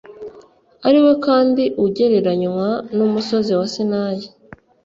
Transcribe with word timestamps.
ari 0.87 0.99
we 1.05 1.13
kandi 1.25 1.63
ugereranywa 1.85 2.69
n 2.95 2.97
umusozi 3.07 3.51
wa 3.59 3.65
Sinayi 3.73 4.27